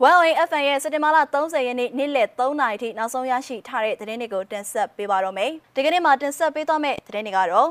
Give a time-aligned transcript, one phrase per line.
[0.00, 7.70] 1OFN ရဲ့စက်တင်ဘာလ30ရက်နေ့နေ့လယ်3နာရီထိနောက်ဆုံးရရှိထားတဲ့သတင်းတွေကိုတင်ဆက်ပေးပါတော့မယ်။ဒီကနေ့မှာတင်ဆက်ပေးသွားမယ့်သတင်းတွေကတော့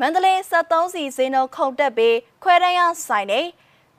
[0.00, 3.40] မန္တလေး73စီဈေးနှုန်းခုန်တက်ပြီးခွဲတန်းရဆိုင်နေ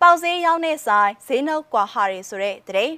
[0.02, 2.94] ပေါက်ဈေးရောက်တဲ့ဆိုင်ဈေးနှုန်းကွာဟာတွေဆိုတဲ့သတင်း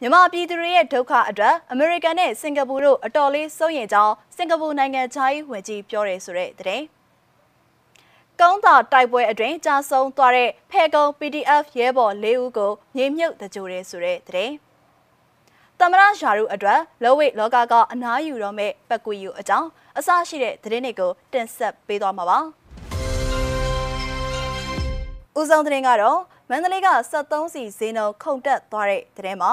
[0.00, 6.84] မြန်မာပြည်သူတွေရဲ့ဒုက္ခအတွက်အမေရိကန်နဲ့စင်ကာပူတို့အတော်လေးစိုးရိမ်ကြောင်းစင်ကာပူနိုင်ငံခြားရေးဝန်ကြီးပြောတယ်ဆိုတဲ့သတင်း
[8.40, 14.54] ကုန်းသာတိုက်ပွဲအတွင်းကြာဆုံးသွားတဲ့ဖဲကုန်း PDF ရဲဘော်၄ဦးကိုမြေမြုပ်တကြိုတယ်ဆိုတဲ့သတင်း
[15.78, 19.68] သမရရှာရုအတွက်လောဝိတ်လောကကအနားယူတော့မဲ့ပက်ကွေယူအကြောင်း
[19.98, 22.38] အစရှိတဲ့သတင်းတွေကိုတင်ဆက်ပေးသွားမှာပါ
[25.38, 26.20] ဦးဆောင်သတင်းကတော့
[26.50, 29.52] မန္တလေးက73စီဈေးနှုန်းခုန်တက်သွားတဲ့သတင်းမှာ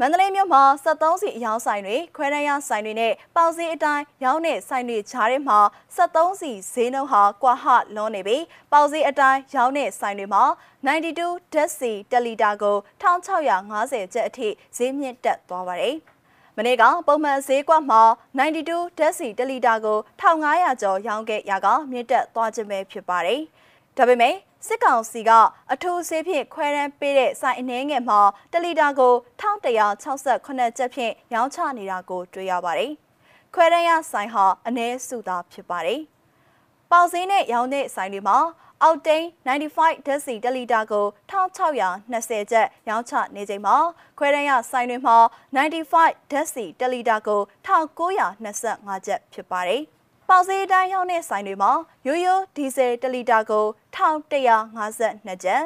[0.00, 5.58] မန္တလေးမြို့မှာ73စီအယောင်ဆိုင်တွေခွဲတန်းရဆိုင်တွေနဲ့ပေါစီအတိုင်းရောင်းတဲ့ဆိုင်တွေကြားထဲမှာ
[5.96, 7.64] 73စီဈေးနှုန်းဟာကွာဟ
[7.94, 10.44] လွန်နေပြီးပေါစီအတိုင်းရောင်းတဲ့ဆိုင်တွေမှာ
[10.86, 15.96] 92ဓာတ်စီတလီတာကို1650ကျပ်အထိဈေးမြင့်တက်သွားပါတယ်။
[16.56, 18.02] မနေ့ကပုံမှန်ဈေးကွက်မှာ
[18.38, 23.42] 92ဓာတ်စီတလီတာကို1500ကျော်ရောင်းခဲ့ရကမြင့်တက်သွားခြင်းပဲဖြစ်ပါတယ်။
[23.98, 24.34] ဒါပေမဲ့
[24.66, 25.30] စစ်ကောင်စီက
[25.72, 28.20] အထူးဆေးဖြင့်ခွဲတန်းပေးတဲ့ဆိုင်အနှဲငယ်မှာ
[28.52, 32.92] တလီတာကို1168ကျပ်ဖြင့်ရောင်းချနေတာကိုတွေ့ရပါတယ်။
[33.54, 36.00] ခွဲတန်းရဆိုင်ဟာအနည်းစုသာဖြစ်ပါတယ်။
[36.90, 38.38] ပေါစင်းနဲ့ရောင်းတဲ့ဆိုင်တွေမှာ
[38.82, 43.76] အောက်တိန်95ဓာတ်စီတလီတာကို1620ကျပ်ရောင်းချနေချိန်မှာ
[44.18, 45.16] ခွဲတန်းရဆိုင်တွေမှာ
[45.56, 49.82] 95ဓာတ်စီတလီတာကို1925ကျပ်ဖြစ်ပါတယ်။
[50.28, 51.72] ပေါစေးတိုင်းရောက်တဲ့ဆိုင်တွေမှာ
[52.06, 53.64] ရိုးရိုးဒီဇယ်1လီတာကို
[53.96, 55.64] 1152ကျပ်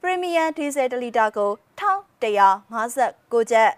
[0.00, 3.70] ပရီမီယံဒီဇယ်1လီတာကို1159ကျပ်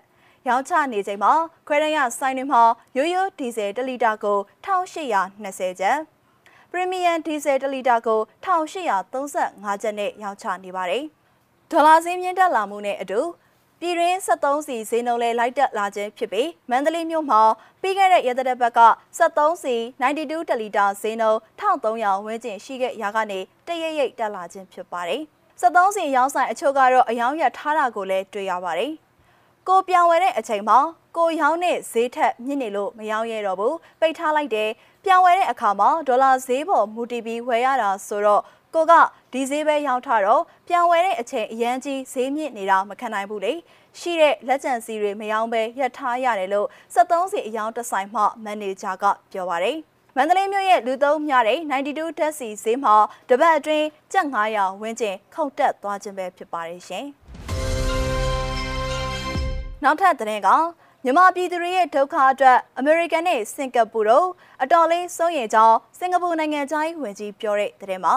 [0.48, 1.32] ရောင်းချနေချိန်မှာ
[1.66, 2.62] ခွဲရရဆိုင်တွေမှာ
[2.96, 5.98] ရိုးရိုးဒီဇယ်1လီတာကို1820ကျပ်
[6.70, 11.04] ပရီမီယံဒီဇယ်1လီတာကို1835ကျပ်နဲ့ရောင်းချနေပါတယ်
[11.70, 13.20] ဒေါ်လာဈေးမြင့်တက်လာမှုနဲ့အတူ
[13.80, 17.42] ပြည်တွင်း73စီဈေးနှုန်းလဲလိုက်တက်လာခြင်းဖြစ်ပြီးမန္တလေးမြို့မှာ
[17.82, 18.80] ပြီးခဲ့တဲ့ရသတဲ့ဘက်က
[19.18, 25.22] 73စီ92တလီတာဈေးနှုန်း1300ဝန်းကျင်ရှိခဲ့ရာကနေတရရိပ်တက်လာခြင်းဖြစ်ပါတယ်။
[25.60, 28.92] 73စီရောင်းဆိုင်အချို့ကတော့အယောင်ရထားတာကိုလည်းတွေ့ရပါတယ်။
[29.68, 30.78] ကိုပြောင်းဝယ်တဲ့အချိန်မှာ
[31.16, 34.70] ကိုရောင်းတဲ့ဈေးထက်မြင့်နေလို့မရောင်းရတော့ဘူးပိတ်ထားလိုက်တယ်။
[35.04, 38.42] ပြောင်းဝယ်တဲ့အခါမှာဒေါ်လာဈေးပေါ်မူတည်ပြီးဝယ်ရတာဆိုတော့
[38.74, 38.92] ကိုက
[39.32, 43.52] ဒီဈေးပဲရောင်းထားတော့ပြန်ဝယ်တဲ့အချိန်အရန်ကြီးဈေးမြင့်နေတာမခံနိုင်ဘူးလေ
[43.98, 49.78] ရှိတဲ့လက်ကျန်စီတွေမရောင်းပဲရပ်ထားရတယ်လို့73စီအယောင်တဆိုင်မှမန်နေဂျာကပြောပါတယ်
[50.16, 52.94] မန္တလေးမြို့ရဲ့လူသုံးများတဲ့92ဓာတ်စီဈေးမှာ
[53.28, 57.06] တပတ်အတွင်းကျပ်900ဝန်းကျင်ခုန်တက်သွားခြင်းပဲဖြစ်ပါတယ်ရှင်။
[59.84, 60.48] နောက်ထပ်သတင်းက
[61.04, 64.28] မြန်မာပြည်သူတွေရဲ့ဒုက္ခအတွက်အမေရိကန်နဲ့စင်ကာပူတို့
[64.62, 68.14] အတော်လေးစိုးရိမ်ကြောင်းစင်ကာပူနိုင်ငံသားဝန်ကြီးပြောတဲ့သတင်းမှာ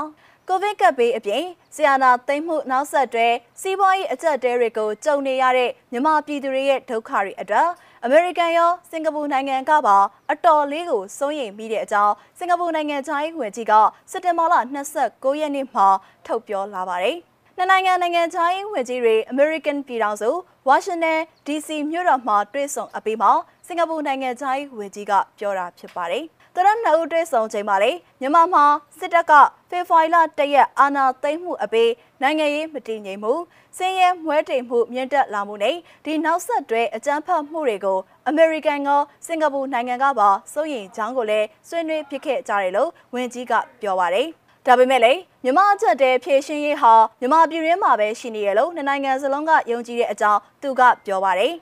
[0.53, 1.45] ကိုဗစ်ကပ်ဘေးအပြင်
[1.75, 3.28] ဆီယာနာသိမ့်မှုနောက်ဆက်တွဲ
[3.62, 7.69] စီးပွားရေးအကျပ်တဲတွေကိုကြုံနေရတဲ့မြန်မာပြည်သူတွေရဲ့ဒုက္ခတွေအတွက်
[8.03, 9.97] အမေရိကန်ရောစင်ကာပူနိုင်ငံကပါ
[10.31, 13.73] အတော်လေးကိုစိုးရိမ်မိတဲ့အကြောင်းစင်ကာပူနိုင်ငံသားရေးဝန်ကြီးက
[14.11, 14.56] စက်တင်ဘာလ
[14.97, 15.88] 29ရက်နေ့မှာ
[16.25, 17.17] ထုတ်ပြောလာပါတယ်။
[17.57, 20.29] နှစ်နိုင်ငံနိုင်ငံခြားရေးဝန်ကြီးတွေ American ပြည်ထောင်စု
[20.69, 23.31] Washington DC မြို့တော်မှာတွေ့ဆုံအပြီးမှာ
[23.67, 26.25] စင်ကာပူနိုင်ငံခြားရေးဝန်ကြီးကပြောတာဖြစ်ပါတယ်။
[26.56, 28.63] သူတို့နှစ်ဦးတွေ့ဆုံချိန်မှာလေမြန်မာမှာ
[28.97, 29.34] စစ်တပ်က
[29.69, 31.91] ဖေဖော်ဝါရီလ၁ရက်အာဏာသိမ်းမှုအပေး
[32.22, 33.34] နိုင်ငံရေးမတည်ငြိမ်မှု
[33.78, 35.75] စင်းရဲမွဲတေမှုမြင့်တက်လာမှုနဲ့
[36.06, 38.90] ဒီနောက်ဆက်တွဲအကြမ်းဖက်မှုတွေကိုအမေရိကန်က
[39.25, 44.28] စင်ကာပူနိုင်ငံကပါစိုးရိမ်ကြောင်းကိုလည်းဆွေးနွေးဖြစ်ခဲ့ကြတယ်လို့ဝန်ကြီးကပြောပါတယ်
[44.66, 51.53] ဒါပေမဲ့လည်းမြမအချက်တဲဖြည့်ရှင်းရေးဟာမြမပြည်ရင်းမှာပဲရှိနေရလို့နှစ်နိုင်ငံစလုံးကယုံကြည်တဲ့အကြောင်းသူကပြောပါတယ်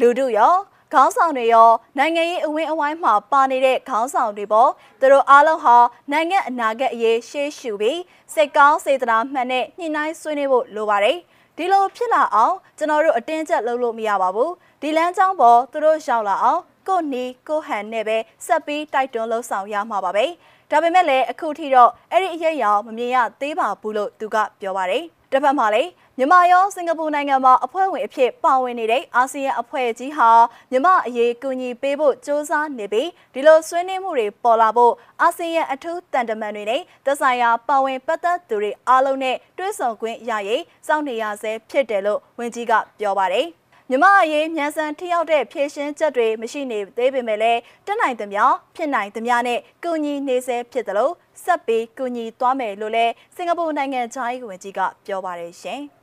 [0.00, 0.54] လူတို့ရော
[0.92, 4.70] ခေါင်းဆောင်တွေရောနိုင်ငံရေးအဝင်းအဝိုင်းမှာပါနေတဲ့ခေါင်းဆောင်တွေပေါ့
[5.00, 5.76] သူတို့အားလုံးဟာ
[6.12, 8.00] နိုင်ငံအနာဂတ်အရေးရှေ့ရှုပြီး
[8.34, 11.18] စိတ်ကောင်းစေတနာမှန်နဲ့ညှိနှိုင်းဆွေးနွေးဖို့လိုပါတယ်
[11.56, 14.52] ဒီလိုဖြစ်လာအောင်ကျွန်တော်တို့အတင်းကျပ်လုပ်လို့မရပါဘူး
[14.82, 20.26] ဒီလမ်းကြောင်းပေါ်သူတို့ရောက်လာအောင်ကိုနီကိုဟန်နဲ့ပဲဆက်ပြီးတိုက်တွန်းလှုံ့ဆော်ရမှာပါပဲ
[20.70, 30.30] ဒါပေမဲ့လည်းအခုထိတော့အဲ့ဒီအရေးအရောင်မမြင်ရသေးပါဘူးလို့သူကပြောပါတယ် တစ်ဖက်မှာလည်းမြန်မာရောစင်ကာပူနိုင်ငံမှာအဖွဲ့ဝင်အဖြစ်ပါဝင်နေတဲ့အာဆီယံအဖွဲ့ကြီးဟာ
[30.70, 43.48] မြန်မာအရေးကူညီပေးဖို့စ조사နေပြီးဒီလိုဆွေးနွေးမှုတွေပေါ်လာဖို့အာဆီယံအထူးတန်တမန်တွေနဲ့သက်ဆိုင်ရာပါဝင်ပတ်သက်သူတွေအားလုံးနဲ့တွဲဆောင်ခွင့်ရရေးစောင့်နေရဆဲဖြစ်တယ်လို့ဝန်ကြီးကပြောပါတယ်
[43.92, 48.44] မြမအရေးမြန်ဆန်ထိရောက်တဲ့ဖြည့်ရှင်းချက်တွေမရှိနေသေးပေမဲ့လည်းတက်နိုင်သမျှ
[48.76, 51.12] ဖြစ်နိုင်သမျှနဲ့ကုညီနေဆဲဖြစ်တယ်လို့
[51.44, 55.82] ဆက်ပြီးကုညီသွားမယ်လို့လည်းစင်ကာပူနိုင်ငံခြားရေးဝန်ကြီးကပြောပါတယ်ရှင်။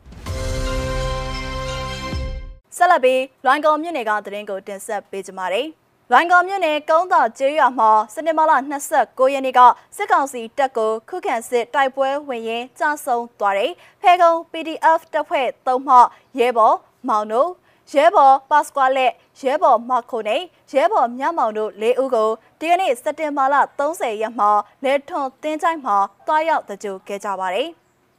[2.77, 5.67] ဆက်လက်ပြီးလွိုင်ကော်မြို့နယ်ကသတင်းကိုတင်ဆက်ပေးကြပါမယ်
[6.11, 8.51] လိုင်ကော်မြို့နယ်ကုန်းသာကျေးရွာမှာစနေမလ
[8.91, 9.59] 29ရက်နေ့က
[9.97, 15.95] စစ်ကောင်စီတပ်ကိုခုခံစစ်တိုက်ပွဲဝင်ရင်းကြာဆုံးသွားတဲ့ဖဲကုံ PDF တပ်ဖွဲ့၃မှ
[16.39, 17.49] ရဲဘော်မောင်တို့
[17.91, 20.41] ရဲဘော်ပါစကွာလက်ရဲဘော်မခိုနဲ့
[20.71, 22.29] ရဲဘော်မြမောင်တို့၄ဦးကို
[22.59, 24.49] ဒီကနေ့စက်တင်ဘာလ30ရက်မှာ
[24.83, 25.97] လေထွန်တင်းချိုင်းမှာ
[26.27, 27.69] တွားရောက်တကြိုခဲ့ကြပါတယ်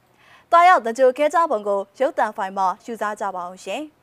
[0.51, 3.83] ။တွားရောက်တကြိုခဲ့ကြပုံကိုရုပ်တံဖိုင်မှာယူစားကြပါအောင်ရှင်။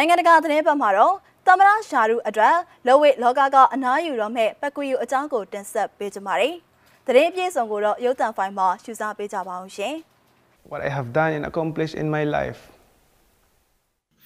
[0.00, 1.14] နိုင်ငံတကာသတင်းပတ်မှာတော့
[1.46, 2.56] သမရရှာရုအတွက်
[2.86, 6.54] လောဝိလောကကအနားယူတော့မဲ့ပကွေယူအကြောင်းကိုတင်ဆက်ပေးကြပါမယ်။
[7.06, 9.94] သတင်းပြေဆုံးကိုတော့ရုပ်သံဖိုင်မှာရှုစားပေးကြပါအောင်ရှင်။
[10.70, 12.60] What I have done and accomplished in my life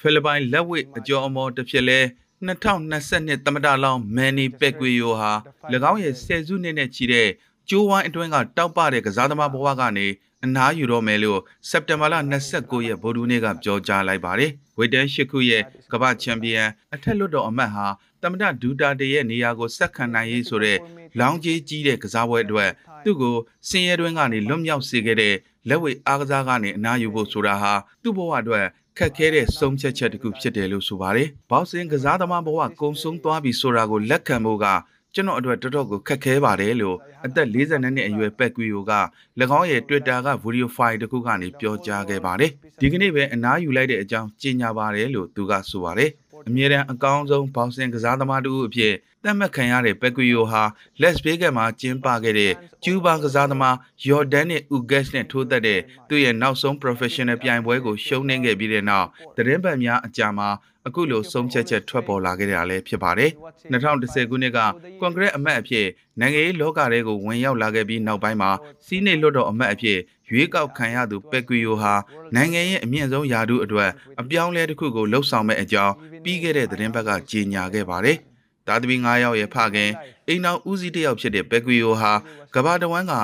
[0.01, 2.01] ဖိလစ်ပိုင်လက်ဝိအကျော်အမော်တစ်ဖြစ်လဲ
[2.47, 5.33] 2022သမ္မတလောင်းမန်နီပက်ကွေယိုဟာ၎
[5.91, 7.29] င်းရဲ့ဆယ်စုနှစ်နဲ့ချီတဲ့
[7.69, 10.07] ကျိုးဝိုင်းအတွင်းကတောက်ပတဲ့ကစားသမားဘဝကနေ
[10.45, 12.15] အနားယူတော့မယ်လို့စက်တင်ဘာလ
[12.51, 15.63] 29ရက်ဗိုလ်တူးနေ့ကပြောကြားလိုက်ပါတယ်။ဝေတန်ရှစ်ခုရဲ့
[15.93, 16.65] ကမ္ဘာချန်ပီယံ
[16.95, 17.87] အထက်လွတ်တော်အမတ်ဟာ
[18.23, 20.79] တမဒဒူတာတေရဲ့နေရာကိုဆက်ခံနိုင်ရေးဆိုတဲ့
[21.19, 22.71] လောင်းကြီးကြီးတဲ့ကစားပွဲအတွက်
[23.05, 23.37] သူ့ကို
[23.69, 25.35] စင်ရဲတွင်းကနေလွတ်မြောက်စေခဲ့တဲ့
[25.69, 28.67] လက်ဝဲအားကစားကနေအနားယူဖို့ဆိုတာဟာသူ့ဘဝအတွက်
[28.99, 34.67] ခက်ခဲတဲ့ဆုံးဖြတ်ချက်တစ်ခုဖြစ်တယ်လို့ဆိုပါတယ်။ဘောက်ဆင်ကစားသမားဘဝကုံဆုံးသွားပြီဆိုတာကိုလက်ခံဖို့က
[35.15, 36.97] ကျွန်တော်အတွက်တော်တော်ကိုခက်ခဲပါတယ်လို့
[37.27, 38.93] အသက်42နှစ်အရွယ်ပက်ကွီယိုက၎
[39.59, 42.51] င်းရဲ့ Twitter ကဗီဒီယိုဖိုင်တစ်ခုကနေပြောကြားခဲ့ပါတယ်။
[42.81, 46.11] ဒီကနေ့ပဲအနားယူလိုက်တဲ့အကြောင်းကြေညာပါတယ်လို့သူကဆိုပါတယ်။
[46.49, 50.63] အမြဲတမ်းအကောင်းဆုံးဘောက်ဆင်ကစားသမားတူအဖြစ် သတ်မှတ်ခံရတဲ့ပက်ကွီယိုဟာ
[51.01, 52.53] လက်စဘေးကမှာကျင်းပခဲ့တဲ့
[52.85, 53.77] ကျူးဘာကစားသမား
[54.09, 60.49] ယော်ဒန်နဲ့ဥဂက်စ်နဲ့ထိုးသက်တဲ့သူ့ရဲ့နောက်ဆုံး professional ပြိုင်ပွဲကိုရှုံးနိမ့်ခဲ့ပြီးတဲ့နောက်သတင်းပတ်များအကြာမှာ
[60.87, 63.31] အခုလိုဆုံးဖြတ်ချက်ထွက်ပေါ်လာခဲ့တာလည်းဖြစ်ပါတယ်။
[63.73, 64.59] 2010ခုနှစ်က
[65.01, 65.87] ကွန်ဂရက်အမတ်အဖြစ်
[66.21, 68.51] နိုင်ငံရေးလောကထဲကိုဝင်ရောက်လာခဲ့ပြီးနောက်ပိုင်းမှာ
[68.87, 69.99] စီးနေလွတ်တော်အမတ်အဖြစ်
[70.31, 71.95] ရွေးကောက်ခံရသူပက်ကွီယိုဟာ
[72.35, 75.95] နိုင်ငံရဲ့အမြင့်ဆုံးယာတုအတွက်အပြောင်းလဲတစ်ခုကိုလှုပ်ဆောင်မဲ့အကြောင်း
[76.25, 78.19] ပြီးခဲ့တဲ့သတင်းပတ်ကကြေညာခဲ့ပါတယ်။
[78.67, 79.91] သားသမီး9ယောက်ရဲ့ဖခင်
[80.29, 82.13] အိမ်နောက်ဦးစီးတစ်ယောက်ဖြစ်တဲ့ဘက်ကွီယိုဟာ
[82.55, 83.15] ကဘာတဝမ်းက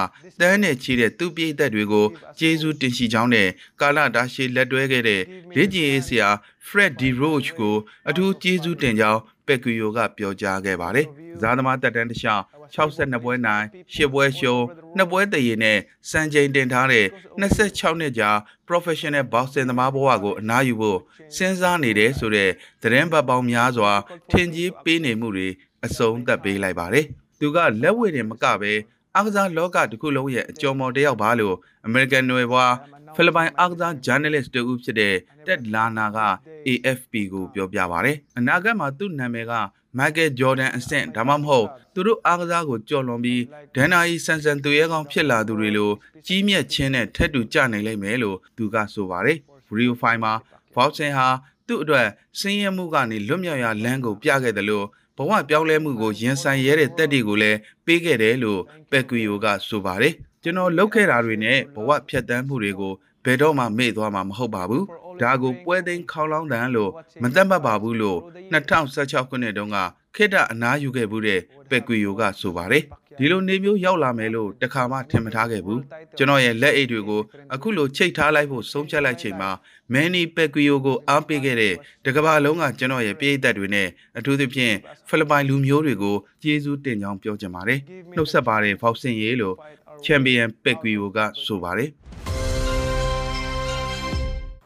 [0.41, 2.07] တန်းနဲ့ချီတဲ့သူ့ပြိသက်တွေကို
[2.39, 3.49] ကျေးဇူးတင်ရှိကြောင်းနဲ့
[3.81, 5.23] ကာလတာရှည်လက်တွဲခဲ့တဲ့
[5.57, 6.29] လေ့ကျင့်ရေးဆရာ
[6.69, 7.03] Fred D.
[7.21, 7.77] Roach ကို
[8.09, 11.07] အထူးကျေးဇူးတင်ကြောင်းပက်ကွီယိုကပြောကြားခဲ့ပါတယ်။
[11.41, 14.63] ဇာသမားတက်တန်းတစ်လျှောက် 62ပွဲနိုင်10ပွဲရှုံး
[14.99, 15.79] 2ပွဲတည်နဲ့
[16.11, 17.07] စံချိန်တင်ထားတဲ့
[17.41, 18.31] 26နှစ်ကြာ
[18.69, 20.99] professional boxing သမားဘဝကိုအနားယူဖို့
[21.37, 22.51] စဉ်းစားနေတယ်ဆိုတဲ့
[22.83, 23.93] သတင်းပတ်ပေါင်းများစွာ
[24.31, 25.49] ထင်ကြီးပေးနေမှုတွေ
[25.85, 27.05] အဆုံးသတ်ပေးလိုက်ပါတယ်။
[27.41, 28.73] သူကလက်ဝဲတင်မကပဲ
[29.15, 31.57] အားကစားလောကတစ်ခုလုံးရဲ့အကျော်မော်တယောက်ပါလို့
[31.89, 32.75] American နွယ်ဘွား
[33.15, 35.15] ဖိလစ်ပိုင်အားကစား journalist တူဦးဖြစ်တဲ့
[35.47, 36.19] တက်လာနာက
[36.67, 39.53] AFP ကိုပြောပြပါဗျ။အနာဂတ်မှာသူ့နာမည်က
[39.99, 43.43] မိုက်ကယ်ဂျော်ဒန်အဆင့်ဒါမှမဟုတ်သူတို့အားကစားကိုကြော်လွန်ပြီး
[43.75, 45.91] ဒန်နာယီဆန်ဆန်သူရဲကောင်းဖြစ်လာသူတွေလို
[46.27, 49.39] ကြီးမြတ်ခြင်းနဲ့ထက်တူကြနိုင်လိမ့်မယ်လို့သူကဆိုပါတယ်။
[49.77, 50.33] ရီယိုဖိုင်မှာ
[50.75, 51.29] ဘောက်ဆင်ဟာ
[51.67, 52.09] သူ့အတွက်
[52.41, 62.93] စင်းရဲမှုကနေလွတ်မြောက်ရာလမ်းကိုပြခဲ့တယ်လို့ဘဝပြောင်းလဲမှုကိုရင်ဆိုင်ရဲတဲ့တက်တွေကိုလည်းပေးခဲ့တယ်လို့ပက်ကွီယိုကဆိုပါတယ်။ကျွန်တော်လုပ်ခဲ့တာတွေနဲ့ဘဝဖြတ်တန်းမှုတွေကို
[63.25, 64.85] ဘယ်တော့မှမေ့သွားမှာမဟုတ်ပါဘူး
[65.23, 66.91] ဒါကိုပွဲသိမ်းခေါလောင်းတန်လို့
[67.23, 68.19] မသက်မှတ်ပါဘူးလို့
[68.53, 69.79] 2016ခုနှစ်တုန်းက
[70.17, 72.85] ခေတ္တအနားယူခဲ့မှုတဲ့ပက်ကွီယိုကဆိုပါတယ်
[73.19, 75.81] ဒီလိုနေမျိုးရောက်လာမယ်လို့တခါမှထင်မထားခဲ့ဘူး
[76.17, 77.23] ကျွန်တော်ရဲ့လက်အိတ်တွေကို
[77.55, 79.51] အခုလိုချိတ်ထားလိုက်ဖို့ဆုံးဖြတ်လိုက်ချိန်မှာ
[79.93, 81.75] မန်နီပက်ကွီယိုကိုအားပေးခဲ့တဲ့
[82.07, 84.75] တကဘာလုံးကကျွန်တော်ရဲ့ပြည်သက်တွေနဲ့အထူးသဖြင့်
[85.09, 87.81] ဖိလစ်ပိုင်လူမျိုးတွေကိုကျေးဇူးတင်ကြောင်းပြောချင်ပါတယ်
[88.17, 89.57] နှုတ်ဆက်ပါတယ်ဖောက်စင်ရေးလို့
[90.05, 91.91] ချန်ပီယံပက်ကွီယိုကဆိုပါတယ်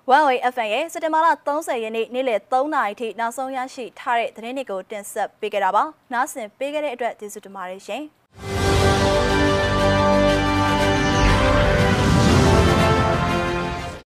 [0.09, 5.83] Huawei FM ရဲ့စက်တင်ဘာလ30ရက်နေ့နေ့လယ်3နာရီထိနောက်ဆုံးရရှိထားတဲ့သတင်းတွေကိုတင်ဆက်ပေးကြတာပါ။
[6.13, 8.03] နားဆင်ပေးခဲ့တဲ့အတွက်ကျေးဇူးတင်ပါတယ်ရှင်။